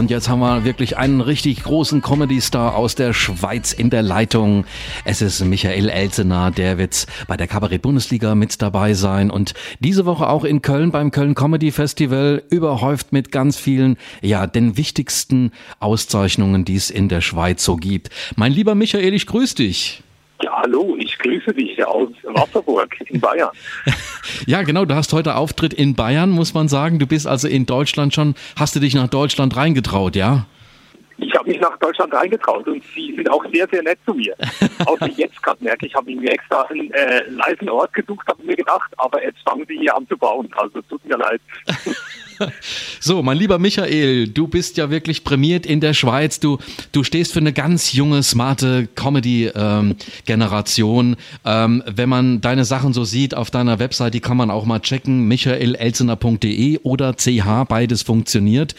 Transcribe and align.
und 0.00 0.10
jetzt 0.10 0.30
haben 0.30 0.40
wir 0.40 0.64
wirklich 0.64 0.96
einen 0.96 1.20
richtig 1.20 1.62
großen 1.62 2.00
Comedy-Star 2.00 2.74
aus 2.74 2.94
der 2.94 3.12
Schweiz 3.12 3.74
in 3.74 3.90
der 3.90 4.00
Leitung. 4.00 4.64
Es 5.04 5.20
ist 5.20 5.44
Michael 5.44 5.90
Elzener, 5.90 6.50
der 6.50 6.78
wird 6.78 7.06
bei 7.28 7.36
der 7.36 7.46
Kabarett-Bundesliga 7.46 8.34
mit 8.34 8.62
dabei 8.62 8.94
sein 8.94 9.30
und 9.30 9.52
diese 9.78 10.06
Woche 10.06 10.26
auch 10.30 10.44
in 10.44 10.62
Köln 10.62 10.90
beim 10.90 11.10
Köln 11.10 11.34
Comedy 11.34 11.70
Festival 11.70 12.42
überhäuft 12.48 13.12
mit 13.12 13.30
ganz 13.30 13.58
vielen, 13.58 13.98
ja, 14.22 14.46
den 14.46 14.78
wichtigsten 14.78 15.52
Auszeichnungen, 15.80 16.64
die 16.64 16.76
es 16.76 16.88
in 16.88 17.10
der 17.10 17.20
Schweiz 17.20 17.62
so 17.62 17.76
gibt. 17.76 18.08
Mein 18.36 18.52
lieber 18.52 18.74
Michael, 18.74 19.12
ich 19.12 19.26
grüße 19.26 19.56
dich. 19.56 20.02
Ja, 20.42 20.62
hallo, 20.62 20.96
ich 20.98 21.09
grüße 21.20 21.52
dich 21.54 21.84
aus 21.84 22.08
Wasserburg 22.24 22.94
in 23.06 23.20
Bayern. 23.20 23.50
ja, 24.46 24.62
genau, 24.62 24.84
du 24.84 24.94
hast 24.94 25.12
heute 25.12 25.36
Auftritt 25.36 25.72
in 25.72 25.94
Bayern, 25.94 26.30
muss 26.30 26.54
man 26.54 26.68
sagen. 26.68 26.98
Du 26.98 27.06
bist 27.06 27.26
also 27.26 27.48
in 27.48 27.66
Deutschland 27.66 28.14
schon, 28.14 28.34
hast 28.56 28.74
du 28.76 28.80
dich 28.80 28.94
nach 28.94 29.08
Deutschland 29.08 29.56
reingetraut, 29.56 30.16
ja? 30.16 30.46
Ich 31.18 31.34
habe 31.34 31.50
mich 31.50 31.60
nach 31.60 31.76
Deutschland 31.78 32.14
reingetraut 32.14 32.66
und 32.66 32.82
sie 32.94 33.14
sind 33.14 33.30
auch 33.30 33.44
sehr, 33.52 33.68
sehr 33.70 33.82
nett 33.82 33.98
zu 34.06 34.14
mir. 34.14 34.34
Außer 34.86 35.06
jetzt 35.16 35.42
gerade 35.42 35.62
merke 35.62 35.86
ich, 35.86 35.94
habe 35.94 36.10
mir 36.10 36.32
extra 36.32 36.62
einen 36.62 36.90
äh, 36.92 37.22
leisen 37.28 37.68
Ort 37.68 37.92
gesucht, 37.92 38.26
habe 38.26 38.42
mir 38.42 38.56
gedacht, 38.56 38.90
aber 38.96 39.22
jetzt 39.22 39.38
fangen 39.46 39.66
sie 39.68 39.78
hier 39.78 39.94
an 39.94 40.06
zu 40.08 40.16
bauen. 40.16 40.48
Also 40.56 40.80
tut 40.82 41.04
mir 41.04 41.18
leid. 41.18 41.40
So, 43.02 43.22
mein 43.22 43.38
lieber 43.38 43.58
Michael, 43.58 44.28
du 44.28 44.46
bist 44.46 44.76
ja 44.76 44.90
wirklich 44.90 45.24
prämiert 45.24 45.64
in 45.64 45.80
der 45.80 45.94
Schweiz. 45.94 46.38
Du, 46.38 46.58
du 46.92 47.02
stehst 47.02 47.32
für 47.32 47.40
eine 47.40 47.54
ganz 47.54 47.92
junge, 47.92 48.22
smarte 48.22 48.88
Comedy-Generation. 48.94 51.16
Ähm, 51.44 51.44
ähm, 51.44 51.82
wenn 51.86 52.08
man 52.08 52.40
deine 52.40 52.64
Sachen 52.64 52.92
so 52.92 53.04
sieht 53.04 53.34
auf 53.34 53.50
deiner 53.50 53.78
Website, 53.78 54.14
die 54.14 54.20
kann 54.20 54.36
man 54.36 54.50
auch 54.50 54.66
mal 54.66 54.80
checken, 54.80 55.28
michaelelzener.de 55.28 56.80
oder 56.82 57.14
ch, 57.14 57.42
beides 57.68 58.02
funktioniert. 58.02 58.74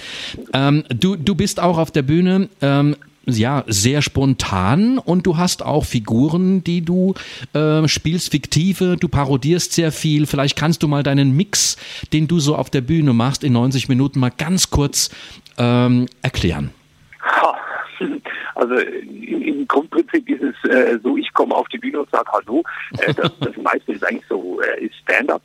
Ähm, 0.53 0.84
du, 0.89 1.15
du 1.15 1.35
bist 1.35 1.59
auch 1.59 1.77
auf 1.77 1.91
der 1.91 2.03
Bühne 2.03 2.49
ähm, 2.62 2.95
ja, 3.25 3.63
sehr 3.67 4.02
spontan 4.02 4.98
und 4.98 5.27
du 5.27 5.37
hast 5.37 5.63
auch 5.63 5.85
Figuren, 5.85 6.63
die 6.63 6.82
du 6.82 7.13
äh, 7.54 7.87
spielst, 7.87 8.32
fiktive, 8.32 8.98
du 8.98 9.07
parodierst 9.07 9.73
sehr 9.73 9.91
viel. 9.91 10.26
Vielleicht 10.26 10.57
kannst 10.57 10.84
du 10.84 10.87
mal 10.87 11.04
deinen 11.04 11.35
Mix, 11.35 11.77
den 12.13 12.27
du 12.27 12.40
so 12.40 12.55
auf 12.55 12.70
der 12.70 12.82
Bühne 12.82 13.13
machst, 13.13 13.43
in 13.43 13.54
90 13.54 13.90
Minuten 13.90 14.20
mal 14.20 14.32
ganz 14.35 14.70
kurz 14.70 15.12
ähm, 15.57 16.07
erklären. 16.21 16.71
Also 18.55 18.76
im, 18.76 19.67
Grundprinzip 19.67 20.29
ist 20.29 20.41
es 20.43 20.70
äh, 20.70 20.99
so, 21.01 21.17
ich 21.17 21.34
komme 21.34 21.55
auf 21.55 21.67
die 21.70 21.77
Bühne 21.77 22.01
und 22.01 22.10
sage 22.12 22.29
Hallo. 22.32 22.63
Äh, 22.99 23.13
das, 23.13 23.32
das 23.40 23.57
meiste 23.57 23.93
ist 23.93 24.05
eigentlich 24.05 24.26
so 24.27 24.62
äh, 24.62 24.90
Stand-up, 25.01 25.43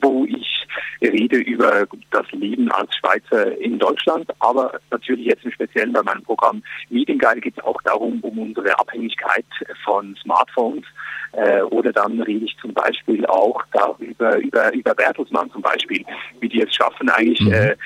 wo 0.00 0.24
ich 0.24 0.53
rede 1.00 1.36
über 1.36 1.86
das 2.10 2.30
Leben 2.32 2.70
als 2.72 2.94
Schweizer 2.96 3.56
in 3.58 3.78
Deutschland, 3.78 4.30
aber 4.40 4.80
natürlich 4.90 5.26
jetzt 5.26 5.44
im 5.44 5.52
Speziellen 5.52 5.92
bei 5.92 6.02
meinem 6.02 6.22
Programm 6.22 6.62
Mediengeil 6.90 7.40
geht 7.40 7.56
es 7.56 7.64
auch 7.64 7.80
darum, 7.82 8.20
um 8.20 8.38
unsere 8.38 8.78
Abhängigkeit 8.78 9.46
von 9.84 10.16
Smartphones 10.22 10.84
äh, 11.32 11.62
oder 11.62 11.92
dann 11.92 12.20
rede 12.20 12.44
ich 12.44 12.56
zum 12.60 12.72
Beispiel 12.72 13.24
auch 13.26 13.62
darüber, 13.72 14.36
über, 14.38 14.72
über 14.72 14.94
Bertelsmann 14.94 15.50
zum 15.50 15.62
Beispiel, 15.62 16.04
wie 16.40 16.48
die 16.48 16.62
es 16.62 16.74
schaffen, 16.74 17.08
eigentlich 17.10 17.40
mhm. 17.40 17.52
äh, 17.52 17.76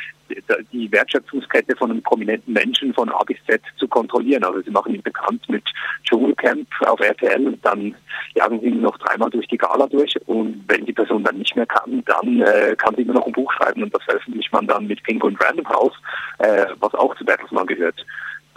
die 0.73 0.91
Wertschöpfungskette 0.91 1.77
von 1.77 1.91
einem 1.91 2.03
prominenten 2.03 2.53
Menschen 2.53 2.95
von 2.95 3.09
A 3.11 3.23
bis 3.25 3.39
Z 3.47 3.61
zu 3.77 3.89
kontrollieren. 3.89 4.45
Also 4.45 4.61
sie 4.62 4.71
machen 4.71 4.95
ihn 4.95 5.03
bekannt 5.03 5.48
mit 5.48 5.65
Dschungelcamp 6.05 6.67
auf 6.87 7.01
RTL 7.01 7.47
und 7.47 7.65
dann 7.65 7.95
jagen 8.34 8.61
sie 8.61 8.69
ihn 8.69 8.81
noch 8.81 8.97
dreimal 8.99 9.31
durch 9.31 9.47
die 9.49 9.59
Gala 9.59 9.87
durch 9.87 10.15
und 10.27 10.65
wenn 10.69 10.87
die 10.87 10.93
Person 10.93 11.25
dann 11.25 11.39
nicht 11.39 11.56
mehr 11.56 11.67
kann, 11.67 12.03
dann 12.06 12.41
äh, 12.43 12.75
kann 12.77 12.95
sie 12.95 13.03
immer 13.03 13.15
noch 13.15 13.27
ein 13.27 13.33
Buch 13.33 13.53
schreiben 13.53 13.83
und 13.83 13.95
das 13.95 14.03
veröffentlicht 14.05 14.53
man 14.53 14.67
dann 14.67 14.87
mit 14.87 15.03
Pink 15.03 15.25
und 15.25 15.43
Random 15.43 15.69
House, 15.69 15.95
äh, 16.39 16.67
was 16.81 16.95
auch 16.95 17.17
zu 17.17 17.25
Bertelsmann 17.25 17.67
gehört. 17.67 18.05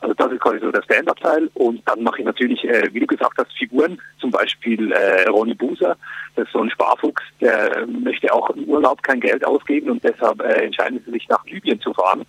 Also 0.02 0.16
das 0.16 0.32
ist 0.32 0.42
quasi 0.42 0.60
so 0.60 0.72
der 0.72 0.82
Stand-Up-Teil. 0.84 1.50
Und 1.54 1.82
dann 1.88 2.04
mache 2.04 2.20
ich 2.20 2.26
natürlich, 2.26 2.64
äh, 2.66 2.90
wie 2.92 3.00
du 3.00 3.08
gesagt 3.08 3.38
hast, 3.38 3.52
Figuren. 3.58 4.00
Zum 4.20 4.32
Beispiel 4.32 4.92
äh, 4.92 5.30
Ronny 5.30 5.54
Buser, 5.54 5.96
das 6.36 6.48
ist 6.48 6.54
so 6.54 6.60
ein 6.60 6.70
Sparfuchs, 6.72 7.24
der 7.40 7.86
möchte 7.88 8.34
auch 8.34 8.50
im 8.52 8.66
Urlaub 8.66 9.02
kein 9.04 9.20
Geld 9.20 9.46
ausgeben 9.46 9.92
und 9.92 10.04
deshalb 10.04 10.42
äh, 10.42 10.66
entscheiden 10.66 11.02
sie 11.06 11.12
sich 11.12 11.28
nach 11.30 11.46
Libyen 11.46 11.80
zu 11.80 11.94
fahren. 11.94 12.26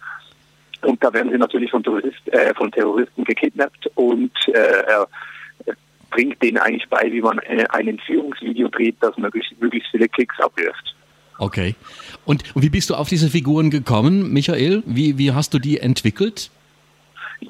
Und 0.82 1.02
da 1.02 1.12
werden 1.12 1.30
sie 1.32 1.38
natürlich 1.38 1.70
von, 1.70 1.82
Tourist, 1.82 2.28
äh, 2.32 2.52
von 2.54 2.70
Terroristen 2.70 3.24
gekidnappt 3.24 3.88
und 3.94 4.32
äh, 4.48 4.82
er 4.86 5.08
bringt 6.10 6.42
denen 6.42 6.58
eigentlich 6.58 6.88
bei, 6.88 7.10
wie 7.10 7.20
man 7.20 7.38
äh, 7.38 7.64
ein 7.70 7.88
Entführungsvideo 7.88 8.68
dreht, 8.68 8.96
das 9.00 9.16
möglichst, 9.16 9.58
möglichst 9.60 9.90
viele 9.90 10.08
Klicks 10.08 10.38
abwirft. 10.40 10.94
Okay. 11.38 11.74
Und 12.24 12.44
wie 12.54 12.68
bist 12.68 12.90
du 12.90 12.94
auf 12.94 13.08
diese 13.08 13.28
Figuren 13.28 13.70
gekommen, 13.70 14.32
Michael? 14.32 14.82
Wie, 14.86 15.18
wie 15.18 15.32
hast 15.32 15.54
du 15.54 15.58
die 15.58 15.78
entwickelt? 15.80 16.50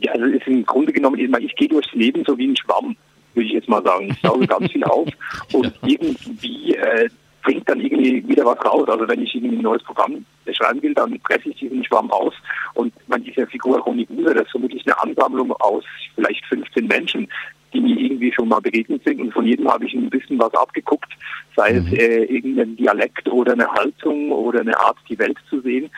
Ja, 0.00 0.12
also 0.12 0.26
ist 0.26 0.46
im 0.46 0.64
Grunde 0.64 0.92
genommen, 0.92 1.18
ich 1.18 1.54
gehe 1.56 1.68
durchs 1.68 1.92
Leben 1.92 2.24
so 2.26 2.36
wie 2.38 2.48
ein 2.48 2.56
Schwamm, 2.56 2.96
würde 3.34 3.46
ich 3.46 3.52
jetzt 3.52 3.68
mal 3.68 3.82
sagen. 3.82 4.10
Ich 4.10 4.20
sauge 4.20 4.46
ganz 4.46 4.70
viel 4.70 4.84
auf 4.84 5.08
und 5.52 5.72
irgendwie 5.82 6.74
äh, 6.74 7.08
bringt 7.42 7.68
dann 7.68 7.80
irgendwie 7.80 8.26
wieder 8.26 8.44
was 8.44 8.64
raus. 8.64 8.88
Also 8.88 9.06
wenn 9.08 9.22
ich 9.22 9.34
irgendwie 9.34 9.56
ein 9.56 9.62
neues 9.62 9.82
Programm 9.82 10.24
schreiben 10.52 10.82
will, 10.82 10.94
dann 10.94 11.18
presse 11.20 11.50
ich 11.50 11.56
diesen 11.56 11.84
Schwamm 11.84 12.10
aus. 12.10 12.34
Und 12.74 12.92
man 13.08 13.22
diese 13.22 13.46
Figur 13.46 13.78
Ronny 13.80 14.04
Buser, 14.04 14.34
das 14.34 14.44
ist 14.44 14.52
vermutlich 14.52 14.86
eine 14.86 15.00
Ansammlung 15.02 15.52
aus 15.52 15.84
vielleicht 16.14 16.44
15 16.46 16.86
Menschen, 16.86 17.28
die 17.72 17.80
mir 17.80 17.98
irgendwie 17.98 18.32
schon 18.32 18.48
mal 18.48 18.60
begegnet 18.60 19.02
sind. 19.04 19.20
Und 19.20 19.32
von 19.32 19.46
jedem 19.46 19.68
habe 19.68 19.86
ich 19.86 19.94
ein 19.94 20.10
bisschen 20.10 20.38
was 20.38 20.54
abgeguckt, 20.54 21.12
sei 21.56 21.72
mhm. 21.72 21.86
es 21.86 21.92
äh, 21.98 22.24
irgendein 22.24 22.76
Dialekt 22.76 23.28
oder 23.28 23.52
eine 23.52 23.70
Haltung 23.72 24.30
oder 24.30 24.60
eine 24.60 24.78
Art, 24.78 24.98
die 25.08 25.18
Welt 25.18 25.38
zu 25.48 25.60
sehen. 25.60 25.90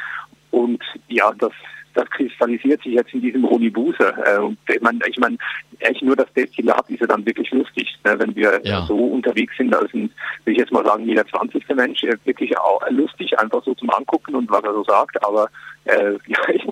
Und 0.51 0.83
ja, 1.09 1.33
das 1.39 1.53
das 1.95 2.11
kristallisiert 2.11 2.83
sich 2.83 2.95
jetzt 2.95 3.15
in 3.15 3.21
diesem 3.21 3.49
Honibuse. 3.49 4.15
Äh, 4.25 4.75
ich 4.75 4.81
meine, 4.81 4.99
ich 5.07 5.17
mein, 5.19 5.39
eigentlich 5.83 6.03
nur 6.03 6.17
das 6.17 6.33
Destillat 6.35 6.89
ist 6.91 7.01
ja 7.01 7.07
dann 7.07 7.25
wirklich 7.25 7.51
lustig. 7.53 7.89
Ne? 8.05 8.19
Wenn 8.19 8.35
wir 8.35 8.61
ja. 8.65 8.85
so 8.87 8.97
unterwegs 8.97 9.57
sind, 9.57 9.75
als 9.75 9.93
ein, 9.95 10.11
will 10.45 10.53
ich 10.53 10.59
jetzt 10.59 10.73
mal 10.73 10.85
sagen, 10.85 11.05
jeder 11.05 11.27
20. 11.27 11.65
Mensch, 11.75 12.03
äh, 12.05 12.17
wirklich 12.25 12.57
auch 12.59 12.83
lustig, 12.91 13.39
einfach 13.39 13.63
so 13.65 13.75
zum 13.75 13.91
Angucken 13.91 14.35
und 14.35 14.51
was 14.51 14.65
er 14.65 14.75
so 14.75 14.85
sagt. 14.85 15.25
Aber 15.25 15.49
äh, 15.85 16.13
ja, 16.27 16.39
ich, 16.49 16.65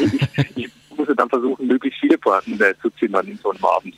ich, 0.00 0.56
ich 0.56 0.70
muss 1.12 1.16
dann 1.16 1.28
versuchen, 1.28 1.66
möglichst 1.66 2.00
viele 2.00 2.18
Pointen 2.18 2.60
äh, 2.60 2.74
zu 2.80 2.90
zimmern 2.90 3.26
in 3.26 3.38
so 3.38 3.50
einem 3.50 3.64
Abend. 3.64 3.94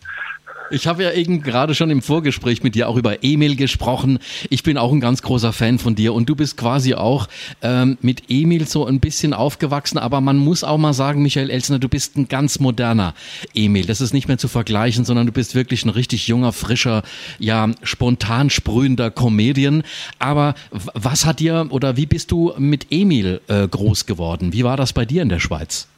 Ich 0.70 0.86
habe 0.86 1.02
ja 1.02 1.12
eben 1.12 1.42
gerade 1.42 1.75
schon 1.75 1.91
im 1.91 2.00
Vorgespräch 2.00 2.62
mit 2.62 2.75
dir 2.75 2.88
auch 2.88 2.97
über 2.97 3.22
Emil 3.22 3.54
gesprochen. 3.54 4.19
Ich 4.48 4.62
bin 4.62 4.78
auch 4.78 4.92
ein 4.92 5.00
ganz 5.00 5.20
großer 5.20 5.52
Fan 5.52 5.78
von 5.78 5.94
dir 5.94 6.14
und 6.14 6.28
du 6.28 6.34
bist 6.34 6.56
quasi 6.56 6.94
auch 6.94 7.28
ähm, 7.60 7.98
mit 8.00 8.25
Emil 8.28 8.66
so 8.66 8.86
ein 8.86 8.98
bisschen 8.98 9.34
aufgewachsen. 9.34 9.98
Aber 9.98 10.22
man 10.22 10.38
muss 10.38 10.64
auch 10.64 10.78
mal 10.78 10.94
sagen, 10.94 11.22
Michael 11.22 11.50
Elsner, 11.50 11.78
du 11.78 11.88
bist 11.88 12.16
ein 12.16 12.28
ganz 12.28 12.60
moderner 12.60 13.14
Emil. 13.52 13.84
Das 13.84 14.00
ist 14.00 14.14
nicht 14.14 14.26
mehr 14.26 14.38
zu 14.38 14.48
vergleichen, 14.48 15.04
sondern 15.04 15.26
du 15.26 15.32
bist 15.32 15.54
wirklich 15.54 15.84
ein 15.84 15.91
richtig 15.91 16.28
junger, 16.28 16.52
frischer, 16.52 17.02
ja, 17.38 17.70
spontan 17.82 18.48
sprühender 18.48 19.10
Comedian. 19.10 19.82
Aber 20.19 20.54
was 20.70 21.26
hat 21.26 21.41
dir 21.41 21.66
oder 21.70 21.98
wie 21.98 22.06
bist 22.06 22.31
du 22.31 22.54
mit 22.56 22.86
Emil 22.91 23.42
äh, 23.48 23.69
groß 23.69 24.06
geworden? 24.06 24.54
Wie 24.54 24.64
war 24.64 24.78
das 24.78 24.94
bei 24.94 25.04
dir 25.04 25.22
in 25.22 25.28
der 25.28 25.41
Schweiz? 25.41 25.88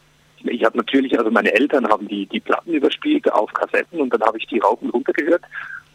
Ich 0.49 0.65
habe 0.65 0.77
natürlich, 0.77 1.19
also 1.19 1.31
meine 1.31 1.53
Eltern 1.53 1.87
haben 1.89 2.09
die, 2.09 2.27
die 2.27 2.41
Platten 2.41 2.73
überspielt 2.73 3.31
auf 3.33 3.53
Kassetten 3.53 4.01
und 4.01 4.13
dann 4.13 4.23
habe 4.23 4.39
ich 4.39 4.47
die 4.47 4.59
rauf 4.59 4.81
und 4.83 4.91
runter 4.91 5.13
gehört 5.13 5.43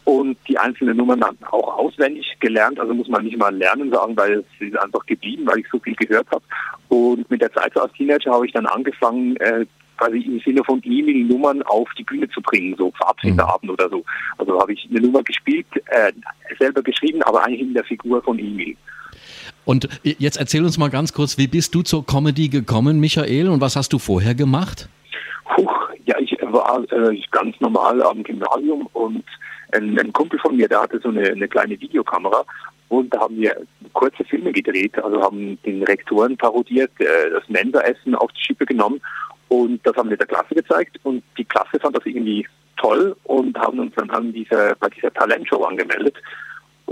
und 0.04 0.36
die 0.48 0.58
einzelnen 0.58 0.96
Nummern 0.96 1.20
dann 1.20 1.36
auch 1.50 1.78
auswendig 1.78 2.36
gelernt. 2.40 2.80
Also 2.80 2.92
muss 2.92 3.08
man 3.08 3.24
nicht 3.24 3.38
mal 3.38 3.54
lernen 3.54 3.90
sagen, 3.90 4.16
weil 4.16 4.44
es 4.60 4.66
ist 4.66 4.76
einfach 4.78 5.06
geblieben, 5.06 5.46
weil 5.46 5.60
ich 5.60 5.66
so 5.70 5.78
viel 5.78 5.94
gehört 5.94 6.28
habe. 6.30 6.42
Und 6.88 7.30
mit 7.30 7.40
der 7.40 7.52
Zeit 7.52 7.72
so 7.74 7.80
als 7.80 7.92
Teenager 7.92 8.32
habe 8.32 8.46
ich 8.46 8.52
dann 8.52 8.66
angefangen, 8.66 9.36
äh, 9.36 9.64
quasi 9.96 10.18
im 10.18 10.40
Sinne 10.40 10.64
von 10.64 10.80
E-Mail-Nummern 10.84 11.62
auf 11.62 11.88
die 11.96 12.02
Bühne 12.02 12.28
zu 12.30 12.40
bringen, 12.40 12.74
so 12.76 12.90
Verabschiedsabend 12.92 13.64
mhm. 13.64 13.70
oder 13.70 13.88
so. 13.88 14.04
Also 14.38 14.60
habe 14.60 14.72
ich 14.72 14.88
eine 14.90 15.00
Nummer 15.00 15.22
gespielt, 15.22 15.66
äh, 15.86 16.12
selber 16.58 16.82
geschrieben, 16.82 17.22
aber 17.22 17.44
eigentlich 17.44 17.60
in 17.60 17.74
der 17.74 17.84
Figur 17.84 18.22
von 18.22 18.38
E-Mail. 18.38 18.76
Und 19.64 19.88
jetzt 20.02 20.38
erzähl 20.38 20.64
uns 20.64 20.78
mal 20.78 20.90
ganz 20.90 21.12
kurz, 21.12 21.38
wie 21.38 21.46
bist 21.46 21.74
du 21.74 21.82
zur 21.82 22.04
Comedy 22.04 22.48
gekommen, 22.48 22.98
Michael, 22.98 23.48
und 23.48 23.60
was 23.60 23.76
hast 23.76 23.92
du 23.92 23.98
vorher 23.98 24.34
gemacht? 24.34 24.88
Huch, 25.56 25.72
ja, 26.04 26.18
ich 26.18 26.36
war 26.42 26.82
äh, 26.90 27.20
ganz 27.30 27.60
normal 27.60 28.02
am 28.02 28.22
Gymnasium 28.22 28.88
und 28.92 29.24
ein, 29.72 29.98
ein, 29.98 30.12
Kumpel 30.12 30.38
von 30.40 30.56
mir, 30.56 30.68
der 30.68 30.82
hatte 30.82 30.98
so 31.00 31.08
eine, 31.08 31.30
eine 31.30 31.48
kleine 31.48 31.80
Videokamera 31.80 32.44
und 32.88 33.14
da 33.14 33.20
haben 33.20 33.36
wir 33.36 33.56
kurze 33.92 34.24
Filme 34.24 34.52
gedreht, 34.52 34.98
also 35.02 35.22
haben 35.22 35.58
den 35.62 35.82
Rektoren 35.84 36.36
parodiert, 36.36 36.90
äh, 36.98 37.30
das 37.30 37.48
Mensa-Essen 37.48 38.14
auf 38.14 38.32
die 38.32 38.42
Schippe 38.42 38.66
genommen 38.66 39.00
und 39.48 39.80
das 39.86 39.96
haben 39.96 40.10
wir 40.10 40.16
der 40.16 40.26
Klasse 40.26 40.54
gezeigt 40.54 40.98
und 41.04 41.22
die 41.38 41.44
Klasse 41.44 41.78
fand 41.80 41.96
das 41.96 42.04
irgendwie 42.04 42.46
toll 42.76 43.16
und 43.24 43.56
haben 43.58 43.78
uns 43.78 43.94
dann 43.94 44.10
an 44.10 44.32
dieser, 44.32 44.74
bei 44.76 44.88
dieser 44.88 45.12
Talentshow 45.12 45.62
angemeldet. 45.64 46.16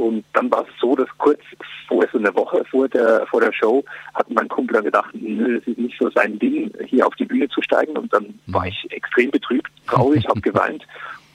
Und 0.00 0.24
dann 0.32 0.50
war 0.50 0.62
es 0.62 0.80
so, 0.80 0.96
dass 0.96 1.08
kurz 1.18 1.40
vor 1.86 2.04
so 2.10 2.18
einer 2.18 2.34
Woche 2.34 2.64
vor 2.70 2.88
der 2.88 3.26
vor 3.26 3.40
der 3.40 3.52
Show 3.52 3.84
hat 4.14 4.30
mein 4.30 4.48
Kumpel 4.48 4.74
dann 4.74 4.84
gedacht, 4.84 5.10
nö, 5.12 5.58
das 5.58 5.68
ist 5.68 5.78
nicht 5.78 5.98
so 5.98 6.10
sein 6.10 6.38
Ding, 6.38 6.72
hier 6.86 7.06
auf 7.06 7.14
die 7.16 7.26
Bühne 7.26 7.48
zu 7.48 7.60
steigen. 7.60 7.96
Und 7.96 8.12
dann 8.12 8.38
war 8.46 8.66
ich 8.66 8.86
extrem 8.90 9.30
betrübt, 9.30 9.70
traurig, 9.86 10.26
habe 10.26 10.40
geweint 10.40 10.86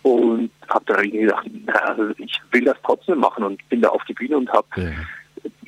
und 0.02 0.50
habe 0.70 0.86
dann 0.86 1.12
gedacht, 1.12 1.48
na, 1.66 1.74
also 1.74 2.14
ich 2.18 2.40
will 2.52 2.64
das 2.64 2.78
trotzdem 2.84 3.20
machen 3.20 3.44
und 3.44 3.70
bin 3.70 3.82
da 3.82 3.90
auf 3.90 4.04
die 4.06 4.14
Bühne 4.14 4.38
und 4.38 4.50
habe 4.52 4.68
ja. 4.78 4.92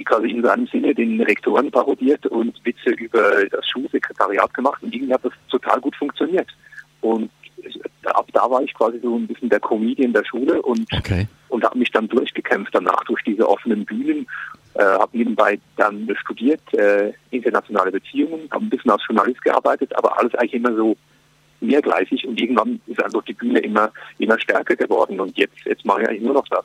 quasi 0.05 0.29
in 0.29 0.43
seinem 0.43 0.67
Sinne 0.67 0.93
den 0.93 1.21
Rektoren 1.21 1.71
parodiert 1.71 2.25
und 2.27 2.59
Witze 2.63 2.91
über 2.91 3.45
das 3.45 3.67
Schulsekretariat 3.67 4.53
gemacht 4.53 4.81
und 4.83 4.93
irgendwie 4.93 5.13
hat 5.13 5.25
das 5.25 5.33
total 5.50 5.79
gut 5.81 5.95
funktioniert. 5.95 6.47
Und 7.01 7.29
ab 8.15 8.27
da 8.33 8.50
war 8.50 8.62
ich 8.62 8.74
quasi 8.74 9.00
so 9.01 9.15
ein 9.15 9.27
bisschen 9.27 9.50
der 9.50 9.59
Comedian 9.59 10.13
der 10.13 10.25
Schule 10.25 10.62
und, 10.62 10.88
okay. 10.94 11.27
und 11.50 11.63
habe 11.63 11.77
mich 11.77 11.92
dann 11.92 12.07
durchgekämpft 12.07 12.74
danach 12.74 13.04
durch 13.06 13.24
diese 13.24 13.48
offenen 13.48 13.86
Bühnen. 13.86 14.27
Äh, 14.75 14.83
habe 14.83 15.18
nebenbei 15.18 15.59
dann 15.75 16.07
studiert, 16.21 16.62
äh, 16.74 17.12
internationale 17.31 17.92
Beziehungen, 17.92 18.48
habe 18.51 18.65
ein 18.65 18.69
bisschen 18.69 18.92
als 18.92 19.01
Journalist 19.07 19.42
gearbeitet, 19.42 19.95
aber 19.98 20.19
alles 20.19 20.36
eigentlich 20.36 20.54
immer 20.54 20.75
so 20.75 20.95
mehrgleisig 21.62 22.27
und 22.27 22.39
irgendwann 22.39 22.80
ist 22.86 23.04
einfach 23.04 23.24
die 23.24 23.33
Bühne 23.33 23.59
immer, 23.59 23.92
immer 24.19 24.39
stärker 24.39 24.75
geworden 24.75 25.19
und 25.19 25.36
jetzt, 25.38 25.57
jetzt 25.65 25.86
mache 25.86 26.03
ich 26.03 26.10
eigentlich 26.10 26.21
nur 26.21 26.36
noch 26.36 26.48
das. 26.50 26.63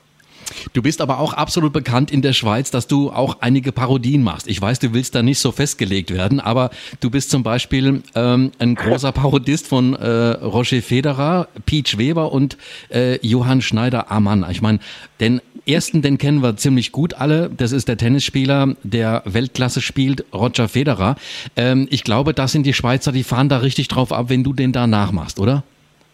Du 0.73 0.81
bist 0.81 1.01
aber 1.01 1.19
auch 1.19 1.33
absolut 1.33 1.73
bekannt 1.73 2.11
in 2.11 2.21
der 2.21 2.33
Schweiz, 2.33 2.71
dass 2.71 2.87
du 2.87 3.11
auch 3.11 3.37
einige 3.41 3.71
Parodien 3.71 4.23
machst. 4.23 4.47
Ich 4.47 4.61
weiß, 4.61 4.79
du 4.79 4.93
willst 4.93 5.15
da 5.15 5.23
nicht 5.23 5.39
so 5.39 5.51
festgelegt 5.51 6.11
werden, 6.11 6.39
aber 6.39 6.69
du 6.99 7.09
bist 7.09 7.29
zum 7.29 7.43
Beispiel 7.43 8.03
ähm, 8.15 8.51
ein 8.59 8.75
großer 8.75 9.11
Parodist 9.13 9.67
von 9.67 9.93
äh, 9.93 10.07
Roger 10.07 10.81
Federer, 10.81 11.47
Peach 11.65 11.97
Weber 11.97 12.31
und 12.31 12.57
äh, 12.89 13.25
Johann 13.25 13.61
Schneider-Amann. 13.61 14.45
Ich 14.51 14.61
meine, 14.61 14.79
den 15.19 15.41
ersten, 15.65 16.01
den 16.01 16.17
kennen 16.17 16.41
wir 16.41 16.57
ziemlich 16.57 16.91
gut 16.91 17.13
alle. 17.13 17.49
Das 17.55 17.71
ist 17.71 17.87
der 17.87 17.97
Tennisspieler, 17.97 18.75
der 18.83 19.23
Weltklasse 19.25 19.81
spielt, 19.81 20.25
Roger 20.33 20.67
Federer. 20.67 21.15
Ähm, 21.55 21.87
ich 21.89 22.03
glaube, 22.03 22.33
das 22.33 22.51
sind 22.51 22.65
die 22.65 22.73
Schweizer, 22.73 23.11
die 23.11 23.23
fahren 23.23 23.49
da 23.49 23.57
richtig 23.57 23.87
drauf 23.87 24.11
ab, 24.11 24.29
wenn 24.29 24.43
du 24.43 24.53
den 24.53 24.71
da 24.71 24.87
nachmachst, 24.87 25.39
oder? 25.39 25.63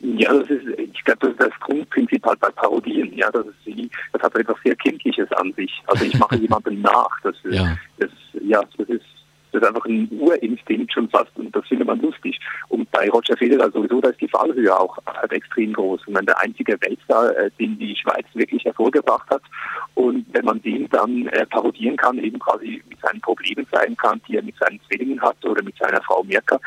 Ja, 0.02 0.34
das 0.34 0.50
ist, 0.50 0.69
das 1.16 1.32
ist 1.32 1.42
das 1.42 1.60
Grundprinzip 1.62 2.26
halt 2.26 2.40
bei 2.40 2.50
Parodien. 2.52 3.14
Ja, 3.16 3.30
das 3.32 3.46
ist 3.46 3.66
wie, 3.66 3.90
das 4.14 4.22
hat 4.22 4.36
etwas 4.36 4.58
sehr 4.64 4.76
Kindliches 4.76 5.32
an 5.34 5.54
sich. 5.54 5.82
Also 5.88 6.06
ich 6.06 6.18
mache 6.18 6.36
jemanden 6.40 6.82
nach. 6.82 7.20
Das 7.24 7.36
ist, 7.44 7.54
ja. 7.56 7.78
Das, 7.98 8.10
ja, 8.42 8.62
das 8.78 8.90
ist 8.90 9.06
das 9.52 9.64
ist 9.64 9.68
einfach 9.68 9.86
ein 9.86 10.08
Urinstinkt 10.12 10.94
schon 10.94 11.10
fast 11.10 11.32
und 11.36 11.56
das 11.56 11.66
findet 11.68 11.88
man 11.88 12.00
lustig. 12.02 12.40
Und 12.68 12.90
bei 12.92 13.10
Roger 13.10 13.36
Federer 13.36 13.72
sowieso, 13.72 14.00
da 14.00 14.10
ist 14.10 14.22
die 14.22 14.28
Fallhöhe 14.28 14.78
auch 14.78 14.98
halt 15.08 15.32
extrem 15.32 15.74
groß. 15.74 16.06
Und 16.06 16.14
dann 16.14 16.26
der 16.26 16.40
einzige 16.40 16.80
Weltstar, 16.82 17.36
äh, 17.36 17.50
den 17.60 17.78
die 17.80 17.96
Schweiz 17.96 18.26
wirklich 18.34 18.64
hervorgebracht 18.64 19.28
hat. 19.30 19.42
Und 19.96 20.26
wenn 20.34 20.46
man 20.46 20.62
den 20.62 20.88
dann 20.90 21.28
äh, 21.28 21.46
parodieren 21.48 21.98
kann, 21.98 22.20
eben 22.20 22.38
quasi 22.38 22.82
mit 22.88 23.00
seinen 23.02 23.22
Problemen 23.22 23.66
sein 23.72 23.98
kann, 23.98 24.22
die 24.28 24.38
er 24.38 24.44
mit 24.44 24.56
seinen 24.58 24.80
Zwillingen 24.88 25.20
hat 25.20 25.44
oder 25.44 25.64
mit 25.64 25.76
seiner 25.78 26.02
Frau 26.04 26.24
Merker, 26.24 26.60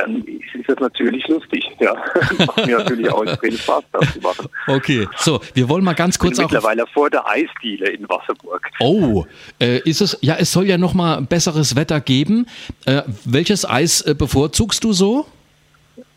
dann 0.00 0.24
ist 0.24 0.68
das 0.68 0.78
natürlich 0.78 1.26
lustig. 1.28 1.64
Ja, 1.78 1.94
macht 2.46 2.66
mir 2.66 2.78
natürlich 2.78 3.10
auch 3.10 3.24
extrem 3.24 3.56
Spaß, 3.56 3.84
das 3.92 4.12
zu 4.12 4.20
machen. 4.20 4.48
Okay, 4.66 5.08
so, 5.16 5.40
wir 5.54 5.68
wollen 5.68 5.84
mal 5.84 5.94
ganz 5.94 6.18
kurz 6.18 6.32
ich 6.32 6.38
bin 6.38 6.46
mittlerweile 6.46 6.86
vor 6.86 7.10
der 7.10 7.26
Eisdiele 7.26 7.90
in 7.90 8.08
Wasserburg. 8.08 8.68
Oh, 8.80 9.24
äh, 9.60 9.78
ist 9.80 10.00
es, 10.00 10.18
ja, 10.20 10.36
es 10.38 10.52
soll 10.52 10.66
ja 10.66 10.78
noch 10.78 10.94
mal 10.94 11.22
besseres 11.22 11.76
Wetter 11.76 12.00
geben. 12.00 12.46
Äh, 12.86 13.02
welches 13.24 13.68
Eis 13.68 14.00
äh, 14.02 14.14
bevorzugst 14.14 14.84
du 14.84 14.92
so? 14.92 15.26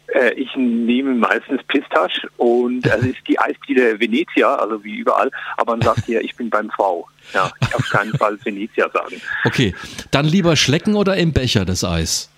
Äh, 0.08 0.34
ich 0.34 0.50
nehme 0.56 1.16
meistens 1.16 1.62
Pistache 1.68 2.30
und 2.38 2.86
es 2.88 3.04
ist 3.04 3.28
die 3.28 3.40
Eisdiele 3.40 4.00
Venezia, 4.00 4.56
also 4.56 4.84
wie 4.84 4.98
überall, 4.98 5.32
aber 5.58 5.74
man 5.74 5.82
sagt 5.82 6.06
hier, 6.06 6.22
ich 6.22 6.36
bin 6.36 6.50
beim 6.50 6.70
V. 6.72 7.08
Ja, 7.34 7.52
ich 7.62 7.74
auf 7.76 7.90
keinen 7.90 8.14
Fall 8.18 8.38
Venezia 8.44 8.90
sagen. 8.90 9.22
Okay, 9.46 9.74
dann 10.12 10.26
lieber 10.26 10.56
schlecken 10.56 10.96
oder 10.96 11.16
im 11.16 11.32
Becher 11.32 11.66
das 11.66 11.84
Eis? 11.84 12.30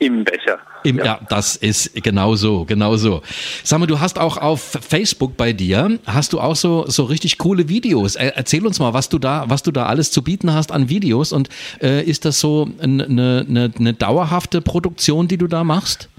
Im 0.00 0.24
Becher. 0.24 0.58
Im, 0.82 0.98
ja. 0.98 1.04
ja. 1.04 1.20
das 1.28 1.56
ist 1.56 1.94
genau 2.02 2.34
so, 2.34 2.64
genau 2.64 2.96
so. 2.96 3.22
Sag 3.62 3.80
mal, 3.80 3.86
du 3.86 4.00
hast 4.00 4.18
auch 4.18 4.38
auf 4.38 4.78
Facebook 4.80 5.36
bei 5.36 5.52
dir, 5.52 5.98
hast 6.06 6.32
du 6.32 6.40
auch 6.40 6.56
so, 6.56 6.86
so 6.88 7.04
richtig 7.04 7.38
coole 7.38 7.68
Videos. 7.68 8.16
Erzähl 8.16 8.66
uns 8.66 8.78
mal, 8.78 8.94
was 8.94 9.08
du 9.08 9.18
da, 9.18 9.44
was 9.48 9.62
du 9.62 9.72
da 9.72 9.86
alles 9.86 10.10
zu 10.10 10.22
bieten 10.22 10.52
hast 10.52 10.72
an 10.72 10.88
Videos 10.88 11.32
und 11.32 11.48
äh, 11.82 12.02
ist 12.02 12.24
das 12.24 12.40
so 12.40 12.68
eine, 12.80 13.04
eine, 13.04 13.72
eine 13.78 13.92
dauerhafte 13.92 14.60
Produktion, 14.60 15.28
die 15.28 15.36
du 15.36 15.46
da 15.46 15.64
machst? 15.64 16.09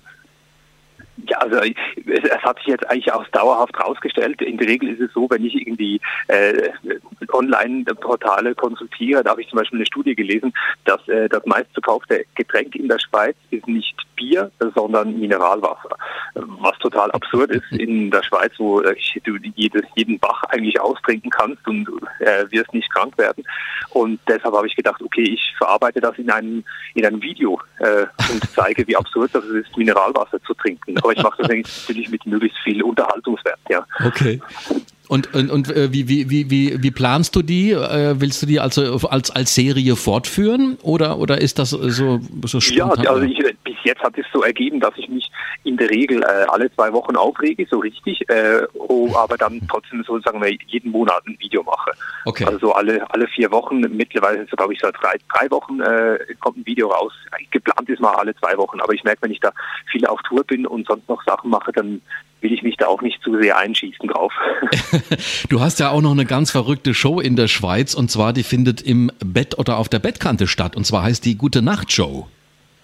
Ja, 1.27 1.37
also 1.39 1.57
es, 1.57 1.73
es, 2.05 2.41
hat 2.41 2.57
sich 2.57 2.67
jetzt 2.67 2.89
eigentlich 2.89 3.11
auch 3.11 3.27
dauerhaft 3.29 3.77
herausgestellt. 3.77 4.41
In 4.41 4.57
der 4.57 4.67
Regel 4.67 4.89
ist 4.89 5.01
es 5.01 5.13
so, 5.13 5.29
wenn 5.29 5.45
ich 5.45 5.55
irgendwie 5.55 5.99
äh, 6.27 6.69
Online-Portale 7.31 8.55
konsultiere, 8.55 9.23
da 9.23 9.31
habe 9.31 9.41
ich 9.41 9.49
zum 9.49 9.59
Beispiel 9.59 9.79
eine 9.79 9.85
Studie 9.85 10.15
gelesen, 10.15 10.53
dass 10.85 11.05
äh, 11.07 11.29
das 11.29 11.45
meistverkaufte 11.45 12.25
Getränk 12.35 12.75
in 12.75 12.87
der 12.87 12.99
Schweiz 12.99 13.35
ist 13.51 13.67
nicht 13.67 13.95
Bier, 14.15 14.51
sondern 14.75 15.19
Mineralwasser. 15.19 15.89
Was 16.33 16.77
total 16.79 17.11
absurd 17.11 17.51
ist 17.51 17.71
in 17.71 18.09
der 18.09 18.23
Schweiz, 18.23 18.53
wo 18.57 18.81
äh, 18.81 18.95
du 19.23 19.35
jedes, 19.55 19.83
jeden 19.95 20.17
Bach 20.19 20.43
eigentlich 20.49 20.79
austrinken 20.79 21.29
kannst 21.29 21.67
und 21.67 21.87
äh, 22.19 22.45
wirst 22.51 22.73
nicht 22.73 22.89
krank 22.93 23.17
werden. 23.17 23.43
Und 23.89 24.19
deshalb 24.27 24.55
habe 24.55 24.67
ich 24.67 24.75
gedacht, 24.75 25.01
okay, 25.01 25.23
ich 25.23 25.41
verarbeite 25.57 25.99
das 25.99 26.17
in 26.17 26.29
einem, 26.29 26.63
in 26.93 27.05
einem 27.05 27.21
Video 27.21 27.59
äh, 27.79 28.05
und 28.31 28.43
zeige, 28.55 28.87
wie 28.87 28.95
absurd 28.95 29.31
das 29.33 29.43
ist, 29.45 29.75
Mineralwasser 29.75 30.41
zu 30.43 30.53
trinken. 30.53 30.97
Aber 30.99 31.11
ich 31.11 31.21
mache 31.21 31.41
das 31.41 31.49
natürlich 31.49 32.09
mit 32.09 32.25
möglichst 32.25 32.57
viel 32.59 32.81
Unterhaltungswert, 32.81 33.59
ja. 33.69 33.85
Okay. 34.05 34.41
Und, 35.11 35.33
und, 35.33 35.51
und 35.51 35.69
äh, 35.75 35.91
wie, 35.91 36.07
wie, 36.07 36.29
wie, 36.29 36.81
wie 36.81 36.91
planst 36.91 37.35
du 37.35 37.41
die? 37.41 37.71
Äh, 37.71 38.21
willst 38.21 38.41
du 38.41 38.45
die 38.45 38.61
also 38.61 39.09
als, 39.09 39.29
als 39.29 39.53
Serie 39.53 39.97
fortführen 39.97 40.77
oder, 40.83 41.17
oder 41.17 41.41
ist 41.41 41.59
das 41.59 41.71
so, 41.71 42.21
so 42.45 42.59
spontan? 42.61 43.03
Ja, 43.03 43.11
also 43.11 43.23
ich, 43.23 43.37
bis 43.65 43.75
jetzt 43.83 44.01
hat 44.01 44.17
es 44.17 44.25
so 44.33 44.41
ergeben, 44.43 44.79
dass 44.79 44.93
ich 44.95 45.09
mich 45.09 45.29
in 45.63 45.77
der 45.77 45.89
Regel 45.89 46.23
äh, 46.23 46.45
alle 46.47 46.73
zwei 46.73 46.91
Wochen 46.91 47.15
aufrege, 47.15 47.67
so 47.69 47.79
richtig, 47.79 48.27
äh, 48.29 48.61
oh, 48.73 49.13
aber 49.15 49.37
dann 49.37 49.61
trotzdem 49.69 50.03
so 50.03 50.19
sagen 50.19 50.41
wir 50.41 50.51
jeden 50.67 50.91
Monat 50.91 51.23
ein 51.27 51.37
Video 51.39 51.63
mache. 51.63 51.91
Okay. 52.25 52.45
Also 52.45 52.59
so 52.59 52.73
alle, 52.73 53.09
alle 53.11 53.27
vier 53.27 53.51
Wochen, 53.51 53.79
mittlerweile 53.95 54.47
so 54.49 54.55
glaube 54.55 54.73
ich 54.73 54.79
seit 54.79 54.95
drei, 55.01 55.15
drei 55.29 55.51
Wochen 55.51 55.79
äh, 55.81 56.17
kommt 56.39 56.57
ein 56.57 56.65
Video 56.65 56.87
raus. 56.89 57.13
Geplant 57.51 57.87
ist 57.89 58.01
mal 58.01 58.15
alle 58.15 58.35
zwei 58.35 58.57
Wochen, 58.57 58.79
aber 58.79 58.93
ich 58.93 59.03
merke, 59.03 59.23
wenn 59.23 59.31
ich 59.31 59.39
da 59.39 59.51
viel 59.91 60.05
auf 60.05 60.19
Tour 60.23 60.43
bin 60.43 60.65
und 60.65 60.87
sonst 60.87 61.07
noch 61.07 61.23
Sachen 61.25 61.51
mache, 61.51 61.71
dann 61.71 62.01
will 62.41 62.53
ich 62.53 62.63
mich 62.63 62.75
da 62.77 62.87
auch 62.87 63.01
nicht 63.01 63.21
zu 63.21 63.39
sehr 63.39 63.57
einschießen 63.57 64.09
drauf. 64.09 64.33
du 65.49 65.61
hast 65.61 65.79
ja 65.79 65.91
auch 65.91 66.01
noch 66.01 66.11
eine 66.11 66.25
ganz 66.25 66.49
verrückte 66.49 66.95
Show 66.95 67.19
in 67.19 67.35
der 67.35 67.47
Schweiz 67.47 67.93
und 67.93 68.09
zwar 68.09 68.33
die 68.33 68.43
findet 68.43 68.81
im 68.81 69.11
Bett 69.23 69.59
oder 69.59 69.77
auf 69.77 69.89
der 69.89 69.99
Bettkante 69.99 70.47
statt 70.47 70.75
und 70.75 70.85
zwar 70.85 71.03
heißt 71.03 71.23
die 71.23 71.37
Gute 71.37 71.61
Nacht 71.61 71.91
Show. 71.91 72.27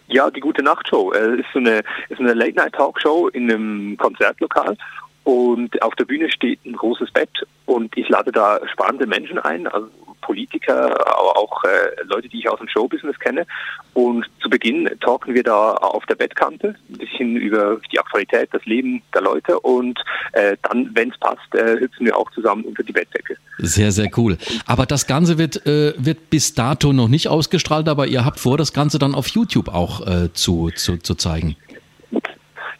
Ja, 0.07 0.29
die 0.31 0.39
Gute 0.39 0.63
Nacht 0.63 0.87
Show 0.87 1.11
äh, 1.11 1.39
ist 1.39 1.47
so 1.53 1.59
eine, 1.59 1.81
ist 2.09 2.19
eine 2.19 2.33
Late 2.33 2.55
Night 2.55 2.73
Talkshow 2.73 3.27
in 3.29 3.51
einem 3.51 3.97
Konzertlokal. 3.97 4.77
Und 5.23 5.81
auf 5.81 5.93
der 5.95 6.05
Bühne 6.05 6.31
steht 6.31 6.65
ein 6.65 6.73
großes 6.73 7.11
Bett 7.11 7.45
und 7.65 7.95
ich 7.97 8.07
lade 8.07 8.31
da 8.31 8.61
spannende 8.71 9.05
Menschen 9.05 9.39
ein, 9.39 9.67
also 9.67 9.89
Politiker, 10.27 10.91
aber 11.07 11.37
auch 11.37 11.63
äh, 11.63 12.03
Leute, 12.03 12.27
die 12.27 12.39
ich 12.39 12.49
aus 12.49 12.59
dem 12.59 12.67
Showbusiness 12.67 13.17
kenne. 13.19 13.47
Und 13.93 14.25
zu 14.41 14.49
Beginn 14.49 14.89
talken 14.99 15.33
wir 15.33 15.43
da 15.43 15.73
auf 15.75 16.05
der 16.05 16.15
Bettkante 16.15 16.75
ein 16.89 16.97
bisschen 16.97 17.37
über 17.37 17.79
die 17.91 17.97
Aktualität, 17.97 18.49
das 18.51 18.65
Leben 18.65 19.01
der 19.13 19.21
Leute 19.21 19.57
und 19.61 19.97
äh, 20.33 20.57
dann, 20.63 20.91
wenn 20.93 21.09
es 21.09 21.17
passt, 21.17 21.55
äh, 21.55 21.79
hüpfen 21.79 22.05
wir 22.05 22.17
auch 22.17 22.29
zusammen 22.31 22.63
unter 22.65 22.83
die 22.83 22.91
Bettdecke. 22.91 23.37
Sehr, 23.59 23.91
sehr 23.91 24.09
cool. 24.17 24.37
Aber 24.65 24.85
das 24.85 25.07
Ganze 25.07 25.37
wird, 25.37 25.65
äh, 25.65 25.93
wird 25.97 26.29
bis 26.29 26.53
dato 26.53 26.91
noch 26.91 27.07
nicht 27.07 27.29
ausgestrahlt, 27.29 27.87
aber 27.87 28.05
ihr 28.07 28.25
habt 28.25 28.39
vor, 28.39 28.57
das 28.57 28.73
Ganze 28.73 28.99
dann 28.99 29.15
auf 29.15 29.29
YouTube 29.29 29.69
auch 29.69 30.05
äh, 30.05 30.33
zu, 30.33 30.69
zu, 30.75 30.97
zu 30.97 31.15
zeigen. 31.15 31.55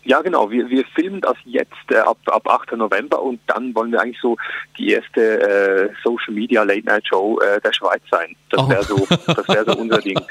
Ja, 0.08 0.22
genau. 0.22 0.50
Wir, 0.50 0.70
wir 0.70 0.86
filmen 0.96 1.20
das 1.20 1.36
jetzt 1.44 1.74
äh, 1.92 1.98
ab, 1.98 2.18
ab 2.28 2.48
8. 2.48 2.78
November 2.78 3.22
und 3.22 3.42
dann 3.48 3.76
wollen 3.76 3.92
wir 3.92 4.02
eigentlich 4.02 4.22
so 4.22 4.38
die 4.78 4.92
erste 4.92 5.42
äh, 5.42 5.90
Social 6.02 6.34
Media 6.34 6.64
Late 6.64 6.86
Night 6.86 7.06
Show 7.06 7.38
äh, 7.42 7.60
der 7.60 7.74
Schweiz 7.74 8.02
sein. 8.10 8.34
Das 8.50 8.64
oh. 8.64 8.70
wäre 8.70 8.84
so, 8.84 9.06
das 9.28 9.48
wäre 9.50 9.66
so 9.66 9.78
unser 9.78 10.00
Ding. 10.00 10.18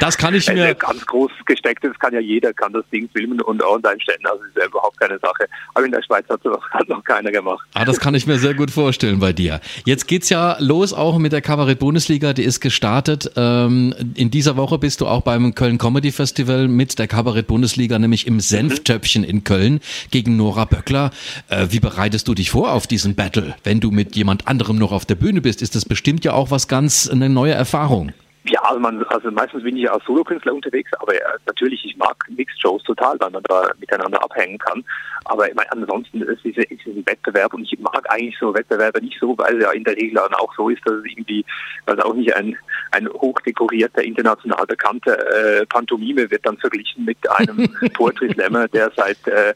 Das 0.00 0.16
kann 0.16 0.34
ich 0.34 0.48
mir. 0.48 0.74
ganz 0.74 1.04
groß 1.06 1.30
gesteckt 1.46 1.84
ist, 1.84 1.98
kann 2.00 2.14
ja 2.14 2.20
jeder, 2.20 2.52
kann 2.52 2.72
das 2.72 2.84
Ding 2.90 3.08
filmen 3.12 3.40
und 3.42 3.62
online 3.62 4.00
stellen. 4.00 4.20
Also 4.24 4.42
ist 4.44 4.56
ja 4.56 4.66
überhaupt 4.66 4.98
keine 4.98 5.18
Sache. 5.18 5.46
Aber 5.74 5.84
in 5.84 5.92
der 5.92 6.02
Schweiz 6.02 6.26
hat 6.28 6.40
das 6.42 6.58
hat 6.70 6.88
noch 6.88 7.04
keiner 7.04 7.30
gemacht. 7.30 7.66
Ah, 7.74 7.84
das 7.84 8.00
kann 8.00 8.14
ich 8.14 8.26
mir 8.26 8.38
sehr 8.38 8.54
gut 8.54 8.70
vorstellen 8.70 9.20
bei 9.20 9.32
dir. 9.32 9.60
Jetzt 9.84 10.08
geht's 10.08 10.30
ja 10.30 10.56
los 10.60 10.94
auch 10.94 11.18
mit 11.18 11.32
der 11.32 11.42
Kabarett 11.42 11.78
Bundesliga, 11.78 12.32
die 12.32 12.44
ist 12.44 12.60
gestartet. 12.60 13.30
Ähm, 13.36 13.94
in 14.14 14.30
dieser 14.30 14.56
Woche 14.56 14.78
bist 14.78 15.02
du 15.02 15.06
auch 15.06 15.22
beim 15.22 15.54
Köln 15.54 15.76
Comedy 15.76 16.10
Festival 16.10 16.68
mit 16.68 16.98
der 16.98 17.06
Kabarett 17.06 17.46
Bundesliga, 17.46 17.98
nämlich 17.98 18.26
im 18.26 18.40
Senftöpfchen. 18.40 18.93
Töpfchen 18.94 19.24
in 19.24 19.42
Köln 19.42 19.80
gegen 20.12 20.36
Nora 20.36 20.66
Böckler. 20.66 21.10
Äh, 21.48 21.66
wie 21.70 21.80
bereitest 21.80 22.28
du 22.28 22.34
dich 22.34 22.50
vor 22.50 22.72
auf 22.72 22.86
diesen 22.86 23.16
Battle? 23.16 23.56
Wenn 23.64 23.80
du 23.80 23.90
mit 23.90 24.14
jemand 24.14 24.46
anderem 24.46 24.76
noch 24.78 24.92
auf 24.92 25.04
der 25.04 25.16
Bühne 25.16 25.40
bist, 25.40 25.62
ist 25.62 25.74
das 25.74 25.84
bestimmt 25.84 26.24
ja 26.24 26.32
auch 26.32 26.52
was 26.52 26.68
ganz, 26.68 27.08
eine 27.08 27.28
neue 27.28 27.54
Erfahrung. 27.54 28.12
Ja, 28.46 28.60
also, 28.62 28.78
man, 28.78 29.02
also 29.04 29.30
meistens 29.30 29.62
bin 29.62 29.76
ich 29.76 29.90
als 29.90 30.04
Solokünstler 30.04 30.52
unterwegs, 30.52 30.90
aber 30.98 31.14
natürlich, 31.46 31.82
ich 31.84 31.96
mag 31.96 32.14
Mixed-Shows 32.28 32.82
total, 32.82 33.18
weil 33.18 33.30
man 33.30 33.42
da 33.44 33.70
miteinander 33.78 34.22
abhängen 34.22 34.58
kann. 34.58 34.84
Aber 35.24 35.48
ich 35.48 35.54
meine, 35.54 35.72
ansonsten 35.72 36.20
ist 36.20 36.44
es, 36.44 36.56
ist 36.58 36.86
es 36.86 36.94
ein 36.94 37.06
Wettbewerb 37.06 37.54
und 37.54 37.62
ich 37.62 37.78
mag 37.78 38.04
eigentlich 38.10 38.36
so 38.38 38.54
Wettbewerbe 38.54 39.00
nicht 39.00 39.18
so, 39.18 39.36
weil 39.38 39.56
es 39.56 39.62
ja 39.62 39.72
in 39.72 39.84
der 39.84 39.96
Regel 39.96 40.16
dann 40.16 40.34
auch 40.34 40.54
so 40.54 40.68
ist, 40.68 40.82
dass 40.84 40.96
es 40.96 41.04
irgendwie, 41.06 41.42
also 41.86 42.02
auch 42.02 42.12
nicht 42.12 42.36
ein, 42.36 42.54
ein 42.90 43.08
hochdekorierter, 43.08 44.02
international 44.02 44.66
bekannter 44.66 45.16
äh, 45.16 45.64
Pantomime 45.64 46.30
wird 46.30 46.44
dann 46.44 46.58
verglichen 46.58 47.06
mit 47.06 47.16
einem 47.38 47.66
Poetry 47.94 48.30
Slammer, 48.34 48.68
der 48.68 48.92
seit 48.94 49.26
äh, 49.26 49.54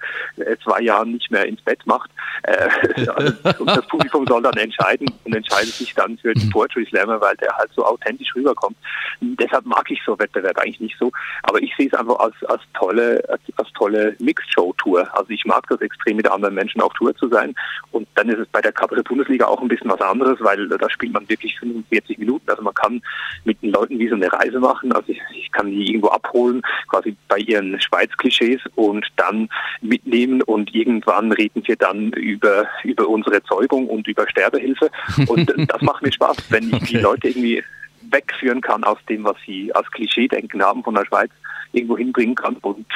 zwei 0.64 0.80
Jahren 0.80 1.12
nicht 1.12 1.30
mehr 1.30 1.44
ins 1.44 1.60
Bett 1.60 1.80
macht. 1.84 2.10
Äh, 2.44 2.68
und 3.58 3.66
das 3.68 3.86
Publikum 3.88 4.26
soll 4.26 4.42
dann 4.42 4.56
entscheiden 4.56 5.10
und 5.24 5.36
entscheidet 5.36 5.74
sich 5.74 5.94
dann 5.94 6.16
für 6.16 6.32
den 6.32 6.48
Poetry 6.48 6.86
Slammer, 6.86 7.20
weil 7.20 7.36
der 7.36 7.54
halt 7.54 7.70
so 7.74 7.84
authentisch 7.84 8.34
rüberkommt. 8.34 8.77
Deshalb 9.20 9.66
mag 9.66 9.90
ich 9.90 10.00
so 10.04 10.18
Wettbewerb 10.18 10.58
eigentlich 10.58 10.80
nicht 10.80 10.96
so. 10.98 11.10
Aber 11.42 11.60
ich 11.62 11.74
sehe 11.76 11.88
es 11.88 11.94
einfach 11.94 12.18
als, 12.18 12.34
als 12.44 12.62
tolle, 12.74 13.22
als, 13.28 13.40
als 13.56 13.68
tolle 13.72 14.14
Mixed-Show-Tour. 14.18 15.08
Also 15.16 15.30
ich 15.30 15.44
mag 15.44 15.66
das 15.68 15.80
extrem, 15.80 16.16
mit 16.16 16.30
anderen 16.30 16.54
Menschen 16.54 16.80
auf 16.80 16.92
Tour 16.94 17.14
zu 17.16 17.28
sein. 17.28 17.54
Und 17.90 18.08
dann 18.14 18.28
ist 18.28 18.38
es 18.38 18.48
bei 18.48 18.60
der 18.60 18.72
Kabarett-Bundesliga 18.72 19.46
auch 19.46 19.60
ein 19.60 19.68
bisschen 19.68 19.90
was 19.90 20.00
anderes, 20.00 20.38
weil 20.40 20.68
da 20.68 20.90
spielt 20.90 21.12
man 21.12 21.28
wirklich 21.28 21.58
45 21.58 22.18
Minuten. 22.18 22.48
Also 22.48 22.62
man 22.62 22.74
kann 22.74 23.02
mit 23.44 23.60
den 23.62 23.72
Leuten 23.72 23.98
wie 23.98 24.08
so 24.08 24.14
eine 24.14 24.32
Reise 24.32 24.60
machen. 24.60 24.92
Also 24.92 25.12
ich, 25.12 25.20
ich 25.34 25.50
kann 25.52 25.70
die 25.70 25.88
irgendwo 25.88 26.08
abholen, 26.08 26.62
quasi 26.88 27.16
bei 27.28 27.38
ihren 27.38 27.80
Schweiz-Klischees 27.80 28.60
und 28.74 29.06
dann 29.16 29.48
mitnehmen 29.80 30.42
und 30.42 30.74
irgendwann 30.74 31.32
reden 31.32 31.62
wir 31.66 31.76
dann 31.76 32.12
über, 32.12 32.66
über 32.84 33.08
unsere 33.08 33.42
Zeugung 33.44 33.88
und 33.88 34.06
über 34.06 34.28
Sterbehilfe. 34.28 34.90
Und 35.26 35.52
das 35.70 35.82
macht 35.82 36.02
mir 36.02 36.12
Spaß, 36.12 36.36
wenn 36.50 36.68
ich 36.68 36.74
okay. 36.74 36.86
die 36.86 36.98
Leute 36.98 37.28
irgendwie 37.28 37.62
wegführen 38.10 38.60
kann 38.60 38.84
aus 38.84 38.98
dem, 39.08 39.24
was 39.24 39.36
sie 39.46 39.74
als 39.74 39.90
Klischee-Denken 39.90 40.62
haben 40.62 40.82
von 40.82 40.94
der 40.94 41.04
Schweiz, 41.04 41.30
irgendwo 41.72 41.96
hinbringen 41.98 42.34
kann. 42.34 42.56
Und 42.56 42.86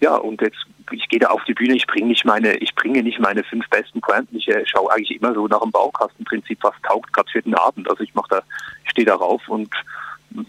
ja, 0.00 0.16
und 0.16 0.40
jetzt, 0.42 0.58
ich 0.90 1.08
gehe 1.08 1.20
da 1.20 1.28
auf 1.28 1.42
die 1.44 1.54
Bühne, 1.54 1.74
ich 1.74 1.86
bringe 1.86 2.08
nicht 2.08 2.24
meine, 2.24 2.56
ich 2.56 2.74
bringe 2.74 3.02
nicht 3.02 3.18
meine 3.18 3.42
fünf 3.44 3.68
besten 3.70 4.00
Pointen. 4.00 4.36
Ich 4.36 4.48
äh, 4.48 4.64
schaue 4.66 4.92
eigentlich 4.92 5.16
immer 5.16 5.32
so 5.32 5.46
nach 5.46 5.60
dem 5.60 5.70
Baukastenprinzip, 5.70 6.58
was 6.62 6.74
taugt 6.82 7.12
gerade 7.12 7.30
für 7.30 7.42
den 7.42 7.54
Abend. 7.54 7.88
Also 7.88 8.02
ich 8.02 8.14
mache 8.14 8.28
da, 8.30 8.42
stehe 8.84 9.06
darauf 9.06 9.48
und 9.48 9.70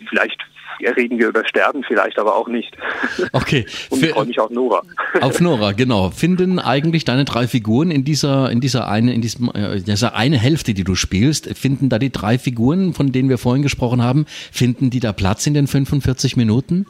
vielleicht 0.09 0.41
reden 0.79 1.17
wir 1.19 1.27
über 1.27 1.45
Sterben, 1.45 1.83
vielleicht 1.83 2.19
aber 2.19 2.35
auch 2.35 2.47
nicht. 2.47 2.75
Okay. 3.31 3.65
Und 3.89 4.03
ich 4.03 4.09
freue 4.11 4.25
mich 4.25 4.39
auf 4.39 4.49
Nora. 4.49 4.81
Auf 5.21 5.39
Nora, 5.39 5.71
genau. 5.71 6.11
Finden 6.11 6.59
eigentlich 6.59 7.05
deine 7.05 7.25
drei 7.25 7.47
Figuren 7.47 7.91
in 7.91 8.03
dieser, 8.03 8.51
in 8.51 8.59
dieser 8.59 8.87
eine, 8.87 9.13
in 9.13 9.21
diesem, 9.21 9.49
äh, 9.53 9.79
dieser 9.81 10.15
eine 10.15 10.37
Hälfte, 10.37 10.73
die 10.73 10.83
du 10.83 10.95
spielst, 10.95 11.47
finden 11.57 11.89
da 11.89 11.99
die 11.99 12.11
drei 12.11 12.37
Figuren, 12.37 12.93
von 12.93 13.11
denen 13.11 13.29
wir 13.29 13.37
vorhin 13.37 13.63
gesprochen 13.63 14.03
haben, 14.03 14.25
finden 14.51 14.89
die 14.89 14.99
da 14.99 15.13
Platz 15.13 15.47
in 15.47 15.53
den 15.53 15.67
45 15.67 16.37
Minuten? 16.37 16.85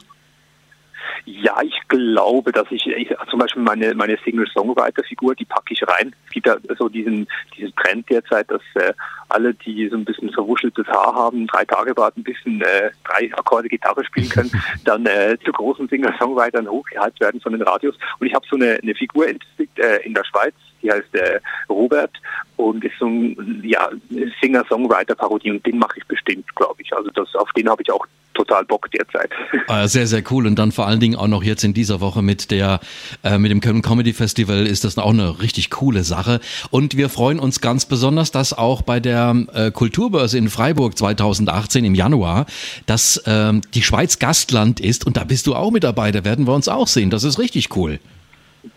Ja, 1.29 1.57
ich 1.61 1.77
glaube, 1.89 2.53
dass 2.53 2.67
ich, 2.71 2.87
ich 2.87 3.13
zum 3.29 3.39
Beispiel 3.39 3.61
meine, 3.61 3.93
meine 3.95 4.17
Single-Songwriter-Figur, 4.23 5.35
die 5.35 5.43
packe 5.43 5.73
ich 5.73 5.85
rein. 5.85 6.15
Es 6.25 6.31
gibt 6.31 6.47
ja 6.47 6.55
so 6.79 6.87
diesen, 6.87 7.27
diesen 7.53 7.75
Trend 7.75 8.09
derzeit, 8.09 8.49
dass 8.49 8.61
äh, 8.75 8.93
alle, 9.27 9.53
die 9.53 9.89
so 9.89 9.97
ein 9.97 10.05
bisschen 10.05 10.31
verwuscheltes 10.31 10.87
Haar 10.87 11.13
haben, 11.13 11.45
drei 11.47 11.65
Tage 11.65 11.93
Bart, 11.93 12.15
ein 12.15 12.23
bisschen 12.23 12.61
äh, 12.61 12.91
drei 13.03 13.29
Akkorde 13.33 13.67
Gitarre 13.67 14.05
spielen 14.05 14.29
können, 14.29 14.51
dann 14.85 15.05
äh, 15.05 15.37
zu 15.43 15.51
großen 15.51 15.89
Singer-Songwritern 15.89 16.69
hochgehalten 16.69 17.19
werden 17.19 17.41
von 17.41 17.51
den 17.51 17.61
Radios. 17.61 17.95
Und 18.19 18.27
ich 18.27 18.33
habe 18.33 18.45
so 18.49 18.55
eine, 18.55 18.79
eine 18.81 18.95
Figur 18.95 19.27
entwickelt 19.27 19.79
äh, 19.79 20.05
in 20.05 20.13
der 20.13 20.23
Schweiz, 20.23 20.55
die 20.81 20.91
heißt 20.91 21.13
äh, 21.15 21.39
Robert 21.69 22.11
und 22.57 22.83
ist 22.83 22.97
so 22.99 23.05
ein 23.05 23.61
ja, 23.63 23.89
Singer-Songwriter-Parodie 24.41 25.51
und 25.51 25.65
den 25.65 25.77
mache 25.77 25.99
ich 25.99 26.05
bestimmt, 26.07 26.55
glaube 26.55 26.81
ich. 26.81 26.93
Also 26.93 27.09
das, 27.11 27.33
auf 27.35 27.51
den 27.53 27.69
habe 27.69 27.81
ich 27.81 27.91
auch 27.91 28.05
total 28.37 28.63
Bock 28.65 28.89
derzeit. 28.91 29.31
Ah, 29.67 29.87
sehr, 29.87 30.07
sehr 30.07 30.23
cool. 30.31 30.47
Und 30.47 30.57
dann 30.57 30.71
vor 30.71 30.87
allen 30.87 30.99
Dingen 30.99 31.15
auch 31.15 31.27
noch 31.27 31.43
jetzt 31.43 31.63
in 31.63 31.73
dieser 31.73 31.99
Woche 31.99 32.21
mit 32.21 32.51
der, 32.51 32.79
äh, 33.23 33.37
mit 33.37 33.51
dem 33.51 33.61
Köln 33.61 33.81
Comedy 33.81 34.13
Festival 34.13 34.65
ist 34.65 34.83
das 34.83 34.97
auch 34.97 35.09
eine 35.09 35.41
richtig 35.41 35.71
coole 35.71 36.03
Sache. 36.03 36.39
Und 36.69 36.95
wir 36.95 37.09
freuen 37.09 37.39
uns 37.39 37.59
ganz 37.61 37.85
besonders, 37.85 38.31
dass 38.31 38.53
auch 38.53 38.81
bei 38.81 38.99
der 38.99 39.35
äh, 39.53 39.71
Kulturbörse 39.71 40.37
in 40.37 40.49
Freiburg 40.49 40.97
2018 40.97 41.83
im 41.83 41.95
Januar, 41.95 42.45
dass 42.85 43.17
äh, 43.17 43.53
die 43.73 43.81
Schweiz 43.81 44.19
Gastland 44.19 44.79
ist 44.79 45.05
und 45.05 45.17
da 45.17 45.23
bist 45.23 45.47
du 45.47 45.55
auch 45.55 45.71
mit 45.71 45.83
dabei. 45.83 46.11
Da 46.11 46.23
werden 46.23 46.47
wir 46.47 46.53
uns 46.53 46.67
auch 46.67 46.87
sehen. 46.87 47.09
Das 47.09 47.23
ist 47.23 47.39
richtig 47.39 47.75
cool. 47.75 47.99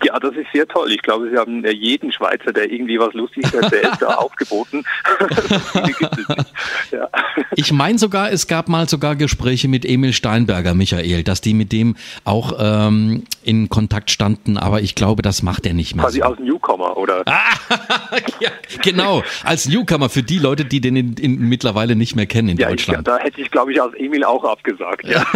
Ja, 0.05 0.19
das 0.19 0.35
ist 0.35 0.47
sehr 0.53 0.67
toll. 0.67 0.93
Ich 0.93 1.03
glaube, 1.03 1.29
Sie 1.31 1.37
haben 1.37 1.65
äh, 1.65 1.73
jeden 1.73 2.13
Schweizer, 2.13 2.53
der 2.53 2.71
irgendwie 2.71 2.99
was 2.99 3.13
Lustiges 3.13 3.53
erzählt, 3.53 3.91
da 4.01 4.07
aufgeboten. 4.17 4.85
ja. 6.91 7.09
Ich 7.57 7.73
meine 7.73 7.99
sogar, 7.99 8.31
es 8.31 8.47
gab 8.47 8.69
mal 8.69 8.89
sogar 8.89 9.17
Gespräche 9.17 9.69
mit 9.69 9.85
Emil 9.85 10.13
Steinberger, 10.13 10.75
Michael, 10.75 11.25
dass 11.25 11.41
die 11.41 11.55
mit 11.55 11.73
dem 11.73 11.97
auch 12.25 12.53
ähm, 12.59 13.25
in 13.43 13.69
Kontakt 13.69 14.11
standen, 14.11 14.57
aber 14.57 14.81
ich 14.83 14.95
glaube, 14.95 15.23
das 15.23 15.43
macht 15.43 15.67
er 15.67 15.75
nicht 15.75 15.95
mehr. 15.95 16.05
Quasi 16.05 16.19
so. 16.19 16.25
als 16.25 16.39
Newcomer, 16.39 16.97
oder? 16.97 17.25
ja, 18.41 18.51
genau, 18.83 19.23
als 19.45 19.69
Newcomer 19.69 20.09
für 20.09 20.23
die 20.23 20.39
Leute, 20.39 20.65
die 20.65 20.81
den 20.81 20.97
in, 20.97 21.15
in, 21.15 21.39
mittlerweile 21.49 21.97
nicht 21.97 22.17
mehr 22.17 22.27
kennen 22.27 22.51
in 22.51 22.57
ja, 22.59 22.69
Deutschland. 22.69 23.07
Ich, 23.09 23.15
da 23.15 23.19
hätte 23.19 23.41
ich, 23.41 23.51
glaube 23.51 23.73
ich, 23.73 23.81
als 23.81 23.95
Emil 23.95 24.25
auch 24.25 24.45
abgesagt. 24.45 25.07
Ja. 25.07 25.27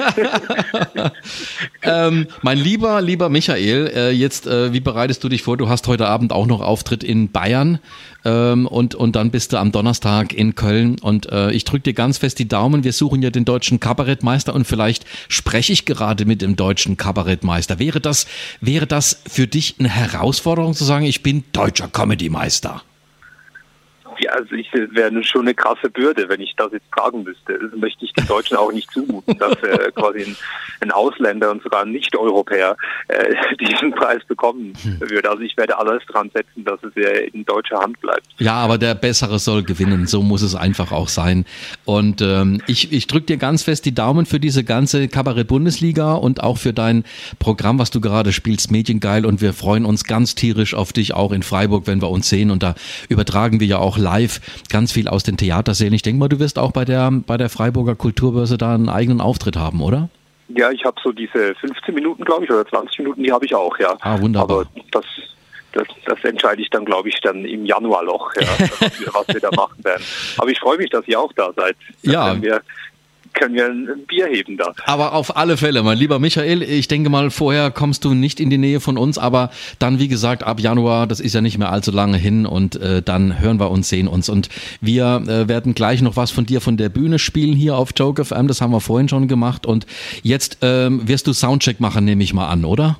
ähm, 1.82 2.26
mein 2.42 2.58
lieber, 2.58 3.00
lieber 3.00 3.28
Michael, 3.28 3.92
äh, 3.94 4.10
jetzt 4.10 4.46
äh, 4.46 4.72
wie 4.72 4.80
bereitest 4.80 5.24
du 5.24 5.28
dich 5.28 5.42
vor? 5.42 5.56
Du 5.56 5.68
hast 5.68 5.86
heute 5.88 6.06
Abend 6.06 6.32
auch 6.32 6.46
noch 6.46 6.60
Auftritt 6.60 7.02
in 7.04 7.30
Bayern 7.30 7.78
ähm, 8.24 8.66
und, 8.66 8.94
und 8.94 9.16
dann 9.16 9.30
bist 9.30 9.52
du 9.52 9.58
am 9.58 9.72
Donnerstag 9.72 10.32
in 10.32 10.54
Köln. 10.54 10.98
Und 11.00 11.30
äh, 11.30 11.50
ich 11.52 11.64
drücke 11.64 11.84
dir 11.84 11.94
ganz 11.94 12.18
fest 12.18 12.38
die 12.38 12.48
Daumen. 12.48 12.84
Wir 12.84 12.92
suchen 12.92 13.22
ja 13.22 13.30
den 13.30 13.44
deutschen 13.44 13.80
Kabarettmeister 13.80 14.54
und 14.54 14.66
vielleicht 14.66 15.04
spreche 15.28 15.72
ich 15.72 15.84
gerade 15.84 16.24
mit 16.24 16.42
dem 16.42 16.56
deutschen 16.56 16.96
Kabarettmeister. 16.96 17.78
Wäre 17.78 18.00
das, 18.00 18.26
wäre 18.60 18.86
das 18.86 19.20
für 19.26 19.46
dich 19.46 19.76
eine 19.78 19.88
Herausforderung 19.88 20.74
zu 20.74 20.84
sagen, 20.84 21.04
ich 21.04 21.22
bin 21.22 21.44
deutscher 21.52 21.88
Comedymeister? 21.88 22.82
Ja, 24.18 24.32
also 24.32 24.54
ich 24.54 24.70
wäre 24.72 25.24
schon 25.24 25.42
eine 25.42 25.54
krasse 25.54 25.90
Bürde, 25.90 26.28
wenn 26.28 26.40
ich 26.40 26.54
das 26.56 26.72
jetzt 26.72 26.90
tragen 26.92 27.22
müsste. 27.22 27.58
Das 27.58 27.78
möchte 27.78 28.04
ich 28.04 28.12
den 28.12 28.26
Deutschen 28.26 28.56
auch 28.56 28.72
nicht 28.72 28.90
zumuten, 28.90 29.36
dass 29.38 29.54
äh, 29.62 29.90
quasi 29.94 30.24
ein, 30.24 30.36
ein, 30.80 30.90
Ausländer 30.90 31.50
und 31.50 31.62
sogar 31.62 31.82
ein 31.82 31.90
Nicht-Europäer 31.90 32.76
äh, 33.08 33.34
diesen 33.60 33.92
Preis 33.92 34.22
bekommen 34.26 34.72
hm. 34.82 35.00
würde. 35.00 35.30
Also 35.30 35.42
ich 35.42 35.56
werde 35.56 35.78
alles 35.78 36.02
dran 36.06 36.30
setzen, 36.32 36.64
dass 36.64 36.82
es 36.82 36.96
äh, 36.96 37.26
in 37.32 37.44
deutscher 37.44 37.78
Hand 37.78 38.00
bleibt. 38.00 38.26
Ja, 38.38 38.54
aber 38.54 38.78
der 38.78 38.94
Bessere 38.94 39.38
soll 39.38 39.62
gewinnen. 39.62 40.06
So 40.06 40.22
muss 40.22 40.42
es 40.42 40.54
einfach 40.54 40.92
auch 40.92 41.08
sein. 41.08 41.44
Und 41.84 42.20
ähm, 42.22 42.60
ich, 42.66 42.92
ich 42.92 43.06
drücke 43.06 43.26
dir 43.26 43.36
ganz 43.36 43.62
fest 43.62 43.84
die 43.84 43.94
Daumen 43.94 44.26
für 44.26 44.40
diese 44.40 44.64
ganze 44.64 45.08
Kabarett-Bundesliga 45.08 46.14
und 46.14 46.42
auch 46.42 46.58
für 46.58 46.72
dein 46.72 47.04
Programm, 47.38 47.78
was 47.78 47.90
du 47.90 48.00
gerade 48.00 48.32
spielst, 48.32 48.70
Mediengeil. 48.70 49.26
Und 49.26 49.40
wir 49.40 49.52
freuen 49.52 49.84
uns 49.84 50.04
ganz 50.04 50.34
tierisch 50.34 50.74
auf 50.74 50.92
dich 50.92 51.14
auch 51.14 51.32
in 51.32 51.42
Freiburg, 51.42 51.86
wenn 51.86 52.00
wir 52.00 52.10
uns 52.10 52.28
sehen. 52.28 52.50
Und 52.50 52.62
da 52.62 52.74
übertragen 53.08 53.60
wir 53.60 53.66
ja 53.66 53.78
auch 53.78 53.98
live 54.04 54.40
ganz 54.70 54.92
viel 54.92 55.08
aus 55.08 55.24
den 55.24 55.36
Theatersälen. 55.36 55.94
Ich 55.94 56.02
denke 56.02 56.20
mal, 56.20 56.28
du 56.28 56.38
wirst 56.38 56.58
auch 56.58 56.70
bei 56.70 56.84
der, 56.84 57.10
bei 57.10 57.36
der 57.36 57.48
Freiburger 57.48 57.96
Kulturbörse 57.96 58.58
da 58.58 58.74
einen 58.74 58.88
eigenen 58.88 59.20
Auftritt 59.20 59.56
haben, 59.56 59.82
oder? 59.82 60.08
Ja, 60.48 60.70
ich 60.70 60.84
habe 60.84 61.00
so 61.02 61.10
diese 61.10 61.54
15 61.54 61.94
Minuten, 61.94 62.24
glaube 62.24 62.44
ich, 62.44 62.50
oder 62.50 62.66
20 62.66 62.98
Minuten, 62.98 63.22
die 63.22 63.32
habe 63.32 63.46
ich 63.46 63.54
auch, 63.54 63.76
ja. 63.78 63.96
Ah, 64.00 64.20
wunderbar. 64.20 64.60
Aber 64.60 64.70
das, 64.92 65.04
das, 65.72 65.88
das 66.04 66.22
entscheide 66.22 66.60
ich 66.60 66.68
dann, 66.70 66.84
glaube 66.84 67.08
ich, 67.08 67.18
dann 67.22 67.44
im 67.44 67.64
Januarloch, 67.64 68.32
ja, 68.36 68.46
was, 68.78 69.00
wir, 69.00 69.08
was 69.14 69.28
wir 69.28 69.40
da 69.40 69.50
machen 69.56 69.82
werden. 69.82 70.04
Aber 70.36 70.50
ich 70.50 70.60
freue 70.60 70.76
mich, 70.76 70.90
dass 70.90 71.08
ihr 71.08 71.18
auch 71.18 71.32
da 71.32 71.50
seid. 71.56 71.76
Ja. 72.02 72.40
Wir 72.40 72.60
können 73.34 73.54
wir 73.54 73.66
ein 73.66 74.06
Bier 74.06 74.26
heben 74.26 74.56
da. 74.56 74.72
Aber 74.86 75.12
auf 75.12 75.36
alle 75.36 75.56
Fälle, 75.56 75.82
mein 75.82 75.98
lieber 75.98 76.18
Michael, 76.18 76.62
ich 76.62 76.88
denke 76.88 77.10
mal, 77.10 77.30
vorher 77.30 77.70
kommst 77.70 78.04
du 78.04 78.14
nicht 78.14 78.40
in 78.40 78.50
die 78.50 78.58
Nähe 78.58 78.80
von 78.80 78.96
uns, 78.96 79.18
aber 79.18 79.50
dann, 79.78 79.98
wie 79.98 80.08
gesagt, 80.08 80.44
ab 80.44 80.60
Januar, 80.60 81.06
das 81.06 81.20
ist 81.20 81.34
ja 81.34 81.40
nicht 81.40 81.58
mehr 81.58 81.70
allzu 81.70 81.90
lange 81.90 82.16
hin 82.16 82.46
und 82.46 82.76
äh, 82.76 83.02
dann 83.02 83.40
hören 83.40 83.60
wir 83.60 83.70
uns, 83.70 83.88
sehen 83.88 84.08
uns 84.08 84.28
und 84.28 84.48
wir 84.80 85.22
äh, 85.26 85.48
werden 85.48 85.74
gleich 85.74 86.00
noch 86.00 86.16
was 86.16 86.30
von 86.30 86.46
dir 86.46 86.60
von 86.60 86.76
der 86.76 86.88
Bühne 86.88 87.18
spielen 87.18 87.54
hier 87.54 87.76
auf 87.76 87.90
Joke 87.96 88.24
FM, 88.24 88.48
das 88.48 88.60
haben 88.60 88.72
wir 88.72 88.80
vorhin 88.80 89.08
schon 89.08 89.28
gemacht 89.28 89.66
und 89.66 89.86
jetzt 90.22 90.58
ähm, 90.62 91.06
wirst 91.06 91.26
du 91.26 91.32
Soundcheck 91.32 91.80
machen, 91.80 92.04
nehme 92.04 92.22
ich 92.22 92.32
mal 92.32 92.48
an, 92.48 92.64
oder? 92.64 92.98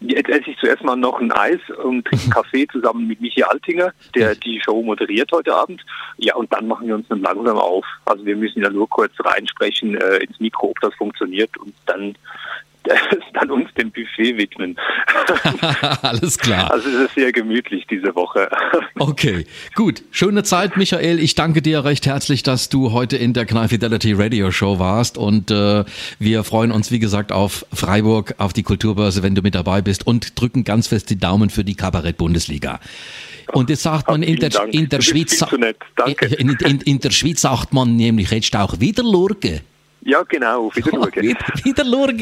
Jetzt 0.00 0.30
esse 0.30 0.50
ich 0.50 0.58
zuerst 0.58 0.82
mal 0.82 0.96
noch 0.96 1.20
ein 1.20 1.30
Eis 1.32 1.60
und 1.84 2.06
trinke 2.06 2.24
einen 2.24 2.30
Kaffee 2.34 2.66
zusammen 2.68 3.06
mit 3.06 3.20
Michi 3.20 3.42
Altinger, 3.42 3.92
der 4.14 4.34
die 4.34 4.60
Show 4.64 4.82
moderiert 4.82 5.30
heute 5.32 5.54
Abend. 5.54 5.84
Ja, 6.16 6.34
und 6.36 6.52
dann 6.52 6.66
machen 6.66 6.86
wir 6.86 6.94
uns 6.94 7.08
dann 7.08 7.20
langsam 7.20 7.58
auf. 7.58 7.84
Also 8.06 8.24
wir 8.24 8.36
müssen 8.36 8.62
ja 8.62 8.70
nur 8.70 8.88
kurz 8.88 9.12
reinsprechen 9.18 9.96
äh, 9.96 10.18
ins 10.18 10.40
Mikro, 10.40 10.70
ob 10.70 10.80
das 10.80 10.94
funktioniert 10.94 11.54
und 11.58 11.74
dann 11.86 12.14
dann 13.34 13.50
uns 13.50 13.72
dem 13.74 13.90
Buffet 13.90 14.36
widmen. 14.36 14.76
Alles 16.02 16.38
klar. 16.38 16.70
Also 16.70 16.88
es 16.88 16.94
ist 17.06 17.14
sehr 17.14 17.32
gemütlich 17.32 17.86
diese 17.88 18.14
Woche. 18.14 18.48
okay, 18.98 19.46
gut. 19.74 20.02
Schöne 20.10 20.42
Zeit, 20.42 20.76
Michael. 20.76 21.18
Ich 21.18 21.34
danke 21.34 21.62
dir 21.62 21.84
recht 21.84 22.06
herzlich, 22.06 22.42
dass 22.42 22.68
du 22.68 22.92
heute 22.92 23.16
in 23.16 23.32
der 23.32 23.46
Knall 23.46 23.68
Fidelity 23.68 24.12
Radio 24.12 24.50
Show 24.50 24.78
warst 24.78 25.18
und 25.18 25.50
äh, 25.50 25.84
wir 26.18 26.44
freuen 26.44 26.72
uns, 26.72 26.90
wie 26.90 26.98
gesagt, 26.98 27.32
auf 27.32 27.66
Freiburg, 27.72 28.34
auf 28.38 28.52
die 28.52 28.62
Kulturbörse, 28.62 29.22
wenn 29.22 29.34
du 29.34 29.42
mit 29.42 29.54
dabei 29.54 29.82
bist 29.82 30.06
und 30.06 30.40
drücken 30.40 30.64
ganz 30.64 30.88
fest 30.88 31.10
die 31.10 31.18
Daumen 31.18 31.50
für 31.50 31.64
die 31.64 31.74
Kabarett-Bundesliga. 31.74 32.80
Und 33.52 33.70
jetzt 33.70 33.82
sagt 33.82 34.08
man 34.08 34.22
in 34.22 34.36
der, 34.36 34.50
in 34.70 34.88
der 34.88 35.00
Schweiz, 35.00 35.44
in, 36.38 36.50
in, 36.50 36.80
in, 36.82 37.00
der 37.00 37.10
Schweiz 37.10 37.40
sagt 37.40 37.72
man 37.72 37.96
nämlich 37.96 38.30
jetzt 38.30 38.54
auch 38.54 38.78
wieder 38.78 39.02
Lurge. 39.02 39.62
Ja, 40.02 40.22
genau, 40.22 40.70
wieder 40.74 40.90
schauen. 40.90 41.12
wieder, 41.16 41.46
wieder 41.64 41.84
schauen. 41.84 42.18